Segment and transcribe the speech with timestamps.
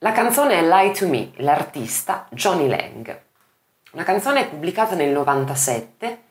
[0.00, 3.18] La canzone è Lie to Me, l'artista Johnny Lang.
[3.92, 6.22] Una canzone pubblicata nel 97,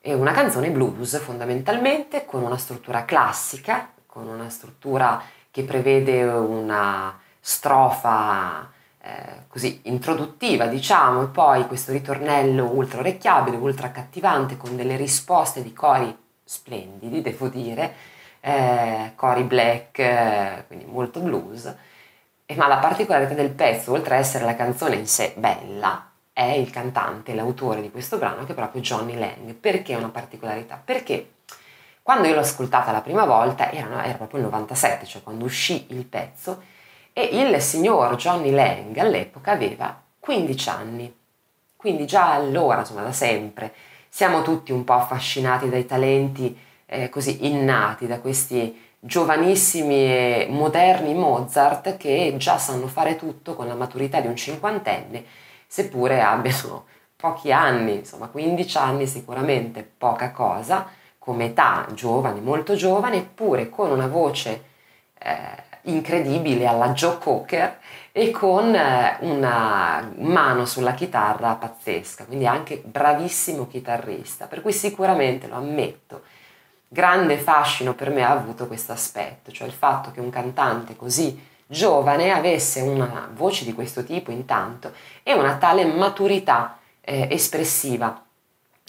[0.00, 5.22] è una canzone blues fondamentalmente, con una struttura classica, con una struttura
[5.52, 8.68] che prevede una strofa
[9.00, 15.62] eh, così introduttiva, diciamo, e poi questo ritornello ultra orecchiabile, ultra accattivante, con delle risposte
[15.62, 16.12] di cori
[16.42, 17.94] splendidi, devo dire,
[18.40, 21.72] eh, cori black, eh, quindi molto blues.
[22.50, 26.44] E, ma la particolarità del pezzo, oltre a essere la canzone in sé bella, è
[26.44, 29.52] il cantante, l'autore di questo brano, che è proprio Johnny Lang.
[29.52, 30.80] Perché è una particolarità?
[30.82, 31.32] Perché
[32.00, 35.88] quando io l'ho ascoltata la prima volta, era, era proprio il 97, cioè quando uscì
[35.90, 36.62] il pezzo,
[37.12, 41.16] e il signor Johnny Lang all'epoca aveva 15 anni,
[41.76, 43.74] quindi già allora, insomma da sempre,
[44.08, 51.14] siamo tutti un po' affascinati dai talenti eh, così innati, da questi giovanissimi e moderni
[51.14, 55.24] Mozart che già sanno fare tutto con la maturità di un cinquantenne,
[55.66, 56.86] seppure abbiano
[57.16, 63.90] pochi anni, insomma 15 anni sicuramente poca cosa, come età giovane, molto giovane, eppure con
[63.90, 64.64] una voce
[65.18, 67.78] eh, incredibile alla Joe Cocker
[68.12, 75.46] e con eh, una mano sulla chitarra pazzesca, quindi anche bravissimo chitarrista, per cui sicuramente
[75.46, 76.22] lo ammetto.
[76.88, 81.46] Grande fascino per me ha avuto questo aspetto, cioè il fatto che un cantante così
[81.66, 84.92] giovane avesse una voce di questo tipo intanto
[85.22, 88.24] e una tale maturità eh, espressiva.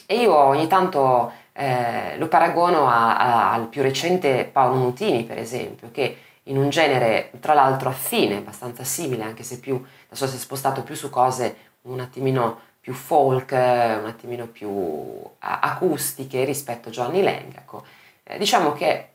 [0.06, 5.38] E io ogni tanto eh, lo paragono a, a, al più recente Paolo Nutini, per
[5.38, 9.75] esempio, che in un genere tra l'altro affine, abbastanza simile, anche se più,
[10.08, 16.44] adesso si è spostato più su cose un attimino più folk, un attimino più acustiche
[16.44, 17.55] rispetto a Johnny Lang.
[17.55, 17.83] Ecco.
[18.23, 19.09] Eh, diciamo che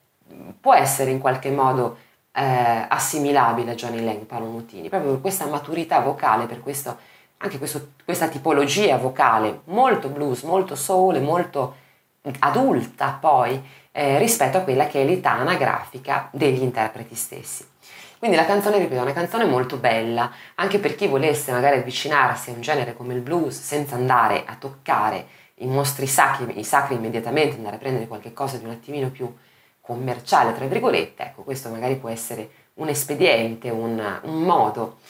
[0.60, 1.98] può essere in qualche modo
[2.32, 6.98] eh, assimilabile a Johnny Lang, Paolo Nutini, proprio per questa maturità vocale, per questo,
[7.38, 11.76] anche questo, questa tipologia vocale molto blues, molto soul molto
[12.41, 17.64] adulta poi, eh, rispetto a quella che è l'età anagrafica degli interpreti stessi.
[18.24, 22.48] Quindi la canzone, ripeto, è una canzone molto bella, anche per chi volesse magari avvicinarsi
[22.48, 25.26] a un genere come il blues senza andare a toccare
[25.56, 29.30] i mostri sacri, i sacri immediatamente, andare a prendere qualche cosa di un attimino più
[29.78, 35.00] commerciale, tra virgolette, ecco, questo magari può essere un espediente, un, un modo.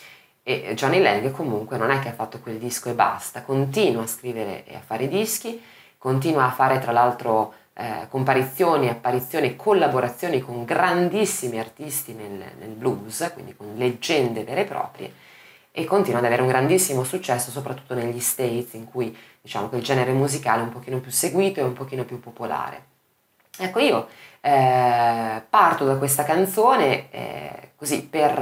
[0.43, 4.09] E Johnny Lang comunque non è che ha fatto quel disco e basta, continua a
[4.09, 5.63] scrivere e a fare dischi,
[5.99, 12.71] continua a fare tra l'altro eh, comparizioni, apparizioni e collaborazioni con grandissimi artisti nel, nel,
[12.71, 15.13] blues, quindi con leggende vere e proprie,
[15.73, 19.83] e continua ad avere un grandissimo successo soprattutto negli States in cui diciamo che il
[19.83, 22.93] genere musicale è un pochino più seguito e un pochino più popolare.
[23.59, 24.09] Ecco, io
[24.41, 28.41] eh, parto da questa canzone eh, così per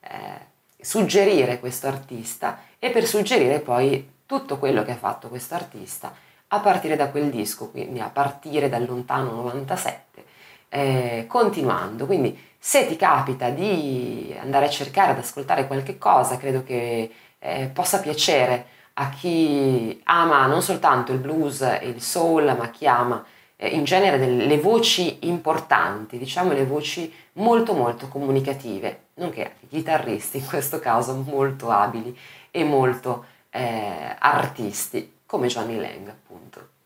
[0.00, 0.48] eh,
[0.80, 6.14] suggerire questo artista e per suggerire poi tutto quello che ha fatto questo artista
[6.52, 10.24] a partire da quel disco, quindi a partire dal lontano 97,
[10.68, 12.06] eh, continuando.
[12.06, 17.70] Quindi se ti capita di andare a cercare, ad ascoltare qualche cosa, credo che eh,
[17.72, 23.24] possa piacere a chi ama non soltanto il blues e il soul, ma chi ama
[23.56, 30.46] eh, in genere delle voci importanti, diciamo le voci molto molto comunicative, nonché chitarristi in
[30.46, 32.16] questo caso molto abili
[32.50, 36.79] e molto eh, artisti come Johnny Lang appunto.